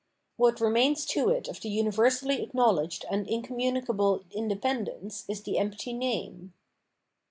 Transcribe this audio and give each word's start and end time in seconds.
What 0.35 0.59
remains 0.59 1.05
to 1.13 1.29
it 1.29 1.47
of 1.47 1.61
the 1.61 1.69
universally 1.69 2.41
acknowledged 2.41 3.05
and 3.11 3.27
incommunic 3.27 3.85
able 3.87 4.23
independence 4.31 5.25
is 5.29 5.43
the 5.43 5.59
empty 5.59 5.93
name. 5.93 6.55